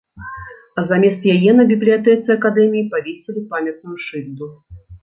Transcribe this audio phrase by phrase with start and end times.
[0.81, 4.55] А замест яе на бібліятэцы акадэміі павесілі памятную шыльду.